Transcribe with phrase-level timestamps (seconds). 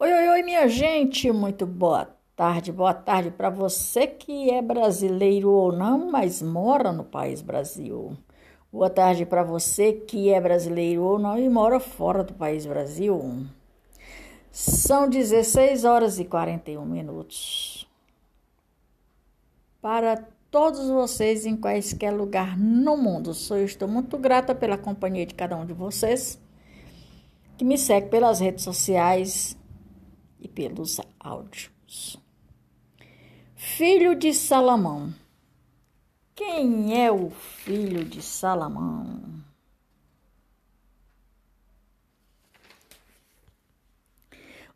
[0.00, 5.50] Oi, oi, oi, minha gente, muito boa tarde, boa tarde para você que é brasileiro
[5.50, 8.16] ou não, mas mora no país Brasil.
[8.72, 13.44] Boa tarde para você que é brasileiro ou não e mora fora do país Brasil.
[14.52, 17.84] São 16 horas e 41 minutos.
[19.82, 25.34] Para todos vocês em quaisquer lugar no mundo, sou, estou muito grata pela companhia de
[25.34, 26.40] cada um de vocês
[27.56, 29.58] que me segue pelas redes sociais
[30.40, 32.18] e pelos áudios.
[33.54, 35.12] Filho de Salomão.
[36.34, 39.42] Quem é o filho de Salomão?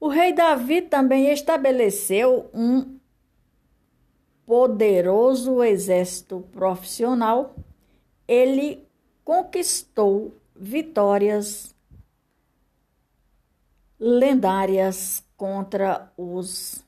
[0.00, 2.98] O rei Davi também estabeleceu um
[4.46, 7.54] poderoso exército profissional.
[8.26, 8.88] Ele
[9.22, 11.74] conquistou vitórias
[13.98, 16.84] lendárias contra os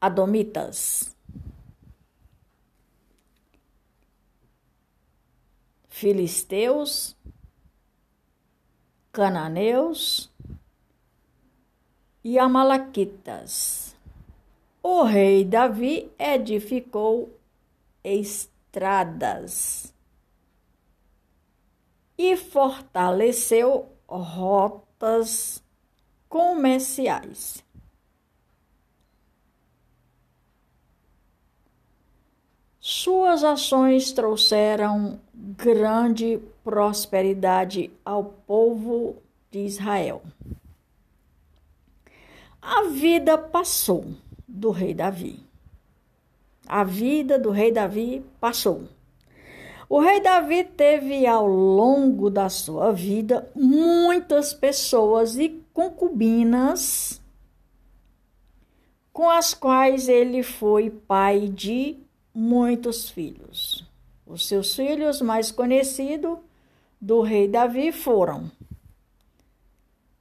[0.00, 1.16] Adomitas.
[5.88, 7.16] Filisteus,
[9.10, 10.30] Cananeus
[12.22, 13.96] e Amalequitas.
[14.80, 17.36] O rei Davi edificou
[18.04, 19.92] estradas
[22.16, 24.87] e fortaleceu rotas
[26.28, 27.64] comerciais.
[32.80, 39.16] Suas ações trouxeram grande prosperidade ao povo
[39.50, 40.22] de Israel.
[42.60, 44.06] A vida passou
[44.46, 45.38] do rei Davi.
[46.66, 48.88] A vida do rei Davi passou.
[49.88, 57.22] O rei Davi teve ao longo da sua vida muitas pessoas e concubinas
[59.10, 61.96] com as quais ele foi pai de
[62.34, 63.84] muitos filhos.
[64.26, 66.38] Os seus filhos mais conhecidos
[67.00, 68.50] do rei Davi foram,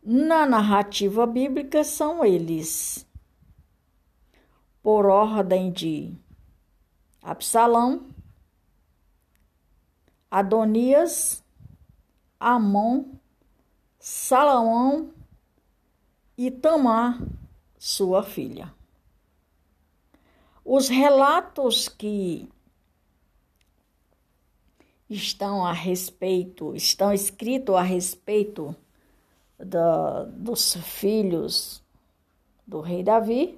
[0.01, 3.05] na narrativa bíblica, são eles,
[4.81, 6.13] por ordem de
[7.21, 8.05] Absalão,
[10.29, 11.43] Adonias,
[12.39, 13.05] Amon,
[13.97, 15.13] Salomão
[16.37, 17.19] e Tamar,
[17.77, 18.73] sua filha.
[20.63, 22.49] Os relatos que
[25.09, 28.75] estão a respeito, estão escritos a respeito
[29.57, 31.81] da, dos filhos
[32.65, 33.57] do rei Davi,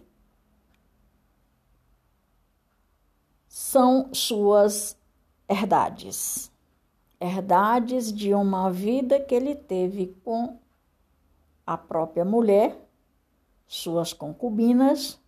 [3.47, 4.95] são suas
[5.47, 6.51] herdades
[7.19, 10.59] herdades de uma vida que ele teve com
[11.65, 12.75] a própria mulher,
[13.67, 15.19] suas concubinas,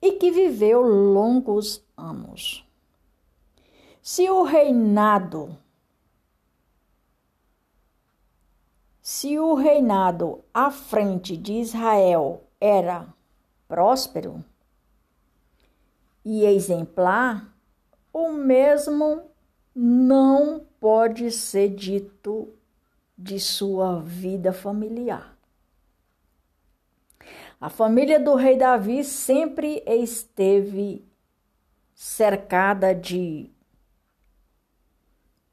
[0.00, 2.66] e que viveu longos anos.
[4.02, 5.56] Se o reinado
[9.06, 13.06] se o reinado à frente de Israel era
[13.68, 14.44] próspero
[16.24, 17.55] e exemplar,
[18.18, 19.30] o mesmo
[19.74, 22.48] não pode ser dito
[23.16, 25.36] de sua vida familiar.
[27.60, 31.06] A família do rei Davi sempre esteve
[31.94, 33.50] cercada de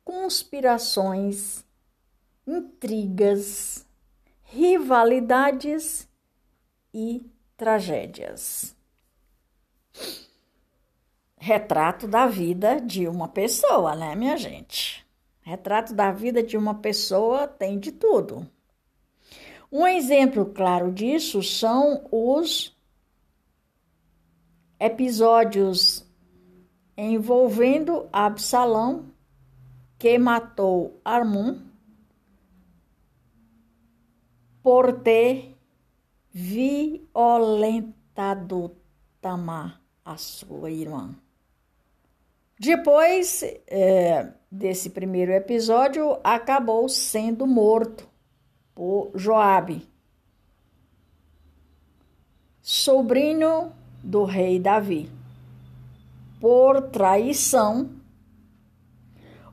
[0.05, 1.65] conspirações,
[2.47, 3.85] intrigas,
[4.41, 6.07] rivalidades
[6.93, 8.73] e tragédias
[11.43, 15.05] retrato da vida de uma pessoa, né, minha gente?
[15.41, 18.49] Retrato da vida de uma pessoa tem de tudo.
[19.69, 22.73] Um exemplo claro disso são os
[24.79, 26.09] episódios
[26.95, 29.07] envolvendo Absalão,
[29.99, 31.57] que matou Armon
[34.61, 35.57] por ter
[36.31, 37.11] violentado
[39.19, 41.13] Tamar, a sua irmã.
[42.63, 48.07] Depois é, desse primeiro episódio, acabou sendo morto
[48.73, 49.85] por Joabe,
[52.61, 55.11] sobrinho do rei Davi.
[56.39, 57.89] Por traição,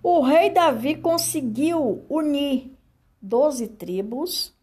[0.01, 2.71] o rei Davi conseguiu unir
[3.21, 4.55] doze tribos,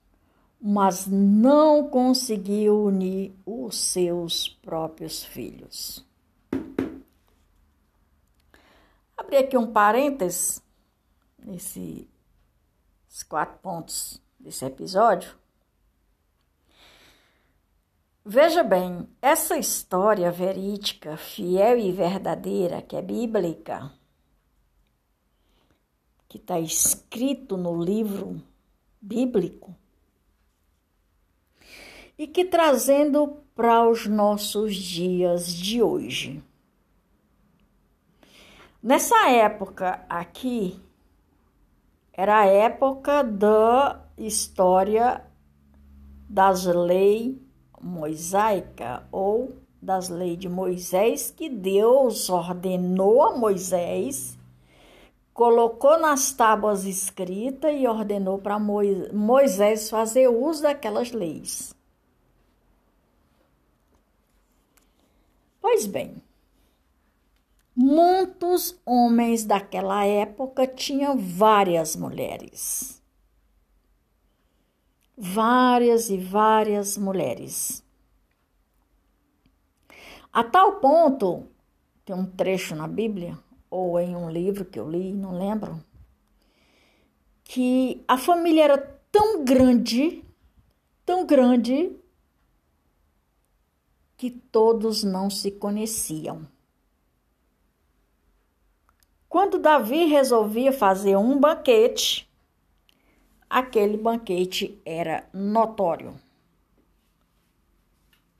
[0.57, 6.07] mas não conseguiu unir os seus próprios filhos.
[9.17, 10.61] Abrir aqui um parênteses
[11.37, 12.07] nesse
[13.09, 15.35] os quatro pontos desse episódio.
[18.23, 23.91] Veja bem, essa história verídica, fiel e verdadeira, que é bíblica,
[26.27, 28.43] que está escrito no livro
[29.01, 29.73] bíblico,
[32.17, 36.43] e que trazendo para os nossos dias de hoje.
[38.81, 40.79] Nessa época aqui,
[42.13, 45.25] era a época da história
[46.29, 47.35] das leis
[47.81, 54.37] mosaica ou das leis de Moisés que Deus ordenou a Moisés,
[55.33, 61.75] colocou nas tábuas escritas e ordenou para Moisés fazer uso daquelas leis.
[65.61, 66.15] Pois bem,
[67.77, 72.97] muitos homens daquela época tinham várias mulheres
[75.17, 77.83] várias e várias mulheres.
[80.31, 81.47] A tal ponto,
[82.05, 83.37] tem um trecho na Bíblia,
[83.69, 85.83] ou em um livro que eu li, não lembro,
[87.43, 88.77] que a família era
[89.11, 90.23] tão grande,
[91.03, 91.91] tão grande,
[94.15, 96.47] que todos não se conheciam.
[99.29, 102.27] Quando Davi resolvia fazer um banquete,
[103.49, 106.15] aquele banquete era notório.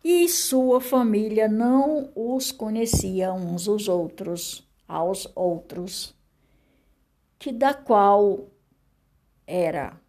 [0.03, 6.15] E sua família não os conhecia uns os outros, aos outros,
[7.37, 8.47] que da qual
[9.45, 9.99] era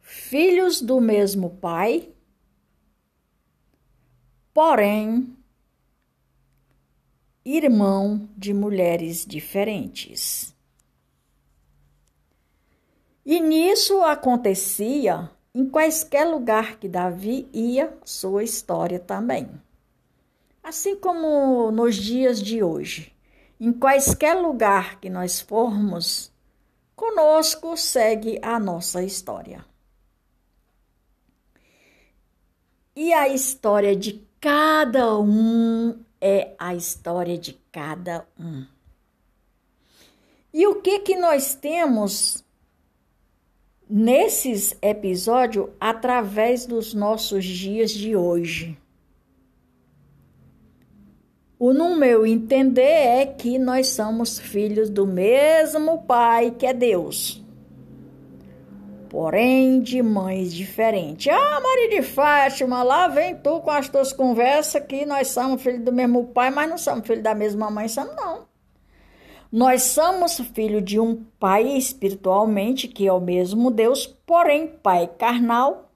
[0.00, 2.10] filhos do mesmo pai,
[4.52, 5.35] porém
[7.48, 10.52] irmão de mulheres diferentes.
[13.24, 19.48] E nisso acontecia em quaisquer lugar que Davi ia, sua história também.
[20.60, 23.14] Assim como nos dias de hoje,
[23.60, 26.32] em quaisquer lugar que nós formos,
[26.96, 29.64] conosco segue a nossa história.
[32.96, 38.66] E a história de cada um é a história de cada um.
[40.52, 42.44] E o que que nós temos
[43.88, 48.76] nesses episódios através dos nossos dias de hoje.
[51.58, 57.42] O no meu entender é que nós somos filhos do mesmo Pai que é Deus,
[59.16, 61.32] porém de mães diferentes.
[61.32, 65.82] Ah, Maria de Fátima, lá vem tu com as tuas conversas que nós somos filhos
[65.82, 68.46] do mesmo pai, mas não somos filhos da mesma mãe, somos não.
[69.50, 75.90] Nós somos filho de um pai espiritualmente, que é o mesmo Deus, porém pai carnal.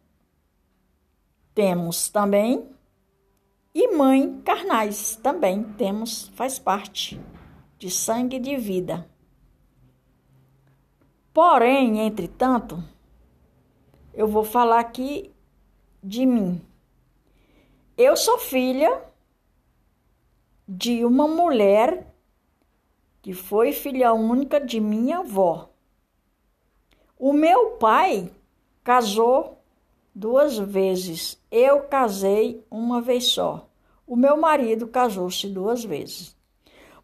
[1.54, 2.70] Temos também
[3.74, 7.20] e mãe carnais também temos, faz parte
[7.78, 9.06] de sangue de vida.
[11.34, 12.82] Porém, entretanto,
[14.14, 15.32] eu vou falar aqui
[16.02, 16.60] de mim.
[17.96, 19.02] Eu sou filha
[20.66, 22.06] de uma mulher
[23.22, 25.68] que foi filha única de minha avó.
[27.18, 28.32] O meu pai
[28.82, 29.62] casou
[30.14, 31.38] duas vezes.
[31.50, 33.68] Eu casei uma vez só.
[34.06, 36.36] O meu marido casou-se duas vezes.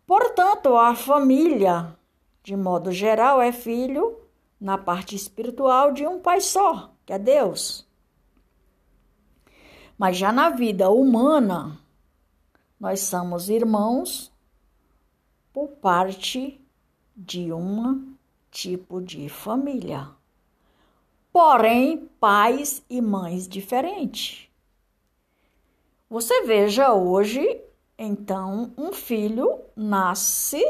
[0.06, 1.96] Portanto, a família,
[2.42, 4.20] de modo geral, é filho,
[4.60, 7.86] na parte espiritual, de um pai só, que é Deus.
[9.96, 11.80] Mas já na vida humana,
[12.78, 14.30] nós somos irmãos
[15.52, 16.60] por parte
[17.16, 18.14] de um
[18.50, 20.10] tipo de família.
[21.32, 24.50] Porém, pais e mães diferentes.
[26.10, 27.60] Você veja hoje,
[27.98, 30.62] então, um filho nasce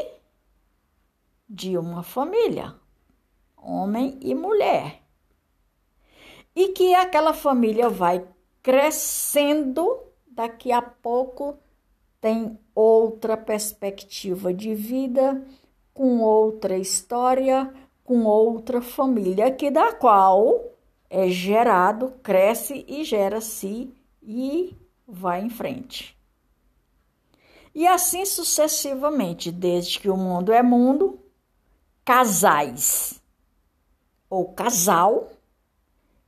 [1.49, 2.75] de uma família,
[3.55, 5.06] homem e mulher.
[6.57, 8.27] E que aquela família vai
[8.63, 11.55] crescendo, daqui a pouco
[12.19, 15.45] tem outra perspectiva de vida,
[15.93, 17.71] com outra história,
[18.03, 20.71] com outra família, que da qual
[21.11, 24.75] é gerado, cresce e gera-se e
[25.07, 26.17] vai em frente.
[27.71, 31.19] E assim sucessivamente, desde que o mundo é mundo,
[32.03, 33.21] casais
[34.27, 35.36] ou casal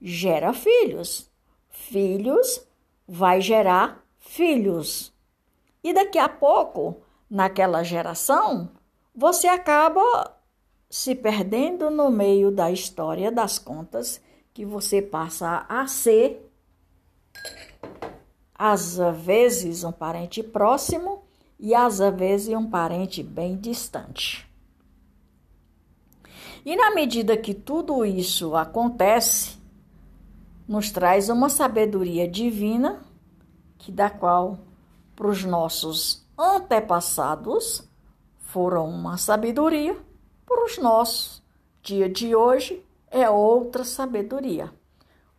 [0.02, 1.30] gera filhos.
[1.70, 2.66] Filhos
[3.08, 5.14] vai gerar filhos.
[5.84, 8.70] E daqui a pouco, naquela geração,
[9.16, 10.36] você acaba
[10.90, 14.22] se perdendo no meio da história das contas
[14.54, 16.52] que você passa a ser,
[18.54, 21.24] às vezes, um parente próximo
[21.60, 24.50] e às vezes um parente bem distante.
[26.66, 29.59] E na medida que tudo isso acontece,
[30.70, 33.02] nos traz uma sabedoria divina,
[33.80, 34.60] que da qual
[35.16, 37.90] para os nossos antepassados
[38.38, 39.98] foram uma sabedoria,
[40.46, 41.42] para os nossos
[41.82, 44.72] dia de hoje é outra sabedoria.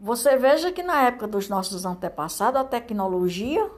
[0.01, 3.71] Você veja que na época dos nossos antepassados a tecnologia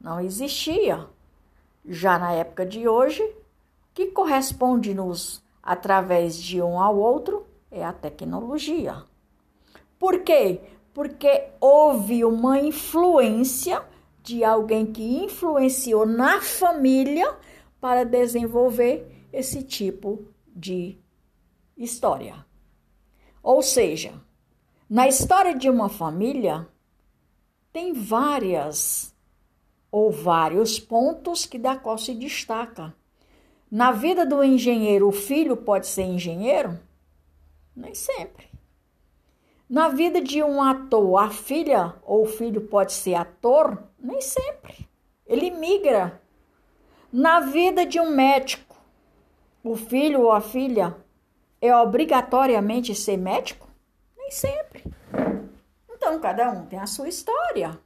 [0.00, 1.06] não existia.
[1.84, 3.22] Já na época de hoje,
[3.94, 9.04] que corresponde-nos através de um ao outro é a tecnologia.
[9.98, 10.60] Por quê?
[10.92, 13.82] Porque houve uma influência
[14.22, 17.36] de alguém que influenciou na família
[17.80, 20.98] para desenvolver esse tipo de
[21.76, 22.44] história.
[23.42, 24.14] Ou seja,
[24.88, 26.66] na história de uma família
[27.72, 29.14] tem várias
[29.90, 32.94] ou vários pontos que da qual se destaca.
[33.70, 36.78] Na vida do engenheiro, o filho pode ser engenheiro?
[37.74, 38.55] Nem sempre.
[39.68, 43.82] Na vida de um ator, a filha ou o filho pode ser ator?
[43.98, 44.88] Nem sempre.
[45.26, 46.22] Ele migra.
[47.12, 48.76] Na vida de um médico,
[49.64, 50.96] o filho ou a filha
[51.60, 53.68] é obrigatoriamente ser médico?
[54.16, 54.84] Nem sempre.
[55.90, 57.76] Então, cada um tem a sua história.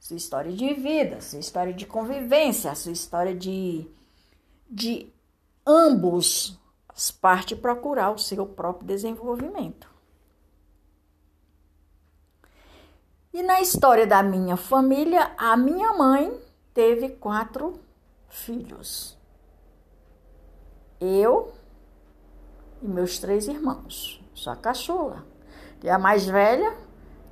[0.00, 3.86] Sua história de vida, sua história de convivência, sua história de,
[4.70, 5.12] de
[5.66, 6.58] ambos
[6.88, 9.93] as partes procurar o seu próprio desenvolvimento.
[13.34, 16.40] E na história da minha família, a minha mãe
[16.72, 17.80] teve quatro
[18.28, 19.18] filhos.
[21.00, 21.52] Eu,
[22.80, 24.24] e meus três irmãos.
[24.32, 25.24] Sou a caçula.
[25.84, 26.74] A mais velha,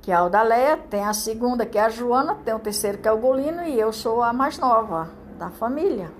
[0.01, 3.07] que é a Aldaleia, tem a segunda, que é a Joana, tem o terceiro, que
[3.07, 6.11] é o Golino, e eu sou a mais nova da família.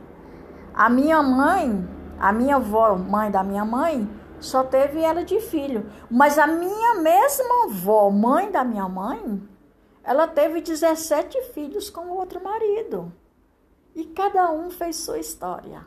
[0.74, 1.86] A minha mãe,
[2.18, 4.10] a minha avó, mãe da minha mãe,
[4.40, 5.92] só teve ela de filho.
[6.10, 9.52] Mas a minha mesma avó, mãe da minha mãe,
[10.04, 13.12] ela teve 17 filhos com outro marido.
[13.96, 15.86] E cada um fez sua história.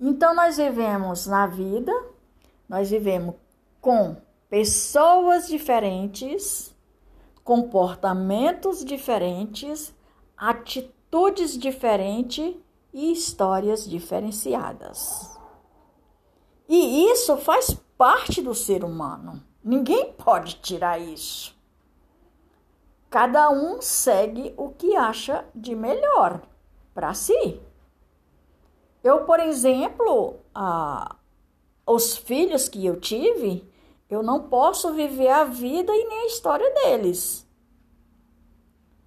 [0.00, 1.92] Então nós vivemos na vida
[2.68, 3.34] nós vivemos
[3.80, 4.16] com
[4.50, 6.74] pessoas diferentes,
[7.42, 9.94] comportamentos diferentes,
[10.36, 12.54] atitudes diferentes
[12.92, 15.38] e histórias diferenciadas.
[16.68, 19.42] E isso faz parte do ser humano.
[19.64, 21.57] Ninguém pode tirar isso.
[23.10, 26.42] Cada um segue o que acha de melhor
[26.94, 27.60] para si.
[29.02, 30.36] Eu, por exemplo,
[31.86, 33.66] os filhos que eu tive,
[34.10, 37.46] eu não posso viver a vida e nem a história deles.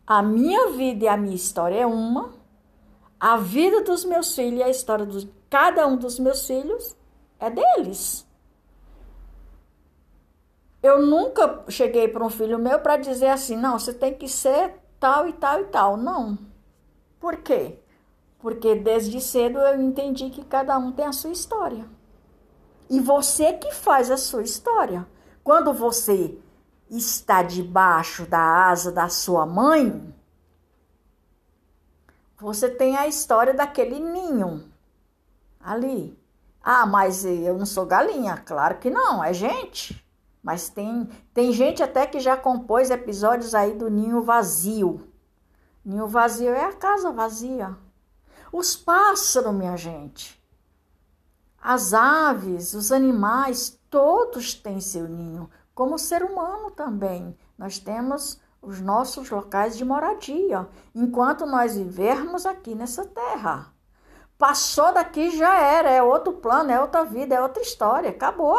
[0.07, 2.33] A minha vida e a minha história é uma,
[3.19, 6.95] a vida dos meus filhos e a história de cada um dos meus filhos
[7.39, 8.25] é deles.
[10.81, 14.73] Eu nunca cheguei para um filho meu para dizer assim, não, você tem que ser
[14.99, 15.97] tal e tal e tal.
[15.97, 16.37] Não.
[17.19, 17.79] Por quê?
[18.39, 21.85] Porque desde cedo eu entendi que cada um tem a sua história.
[22.89, 25.07] E você que faz a sua história.
[25.43, 26.37] Quando você
[26.89, 30.13] está debaixo da asa da sua mãe,
[32.37, 34.67] você tem a história daquele ninho
[35.59, 36.19] ali.
[36.63, 38.35] Ah, mas eu não sou galinha.
[38.37, 40.00] Claro que não, é gente.
[40.41, 45.07] Mas tem, tem gente até que já compôs episódios aí do ninho vazio.
[45.85, 47.77] Ninho vazio é a casa vazia.
[48.51, 50.41] Os pássaros, minha gente.
[51.61, 57.37] As aves, os animais, todos têm seu ninho, como o ser humano também.
[57.57, 63.73] Nós temos os nossos locais de moradia, enquanto nós vivermos aqui nessa terra.
[64.37, 68.57] Passou daqui já era, é outro plano, é outra vida, é outra história, acabou.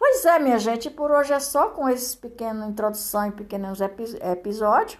[0.00, 4.98] Pois é, minha gente, por hoje é só com esse pequena introdução e pequenos episódios.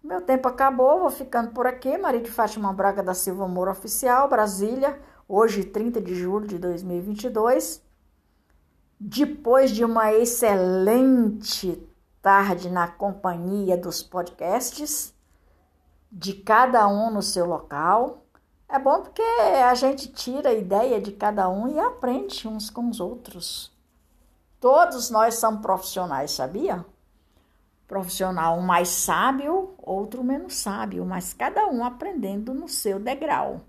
[0.00, 1.98] Meu tempo acabou, vou ficando por aqui.
[1.98, 4.96] Maria de Fátima Braga da Silva Moura Oficial, Brasília,
[5.28, 7.82] hoje 30 de julho de 2022.
[8.98, 11.84] Depois de uma excelente
[12.22, 15.12] tarde na companhia dos podcasts,
[16.12, 18.24] de cada um no seu local.
[18.68, 22.88] É bom porque a gente tira a ideia de cada um e aprende uns com
[22.88, 23.79] os outros.
[24.60, 26.84] Todos nós somos profissionais, sabia?
[27.90, 33.62] profissional, um mais sábio, outro menos sábio, mas cada um aprendendo no seu degrau.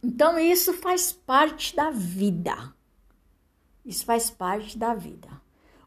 [0.00, 2.72] Então, isso faz parte da vida.
[3.84, 5.28] Isso faz parte da vida.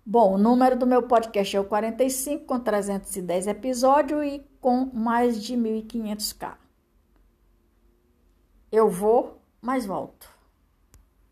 [0.06, 5.42] Bom, o número do meu podcast é o 45, com 310 episódios e com mais
[5.42, 6.58] de 1.500k.
[8.70, 10.30] Eu vou, mas volto.